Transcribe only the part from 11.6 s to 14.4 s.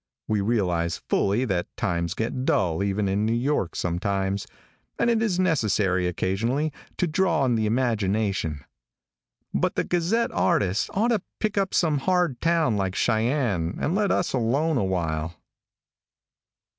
some hard town like Cheyenne, and let us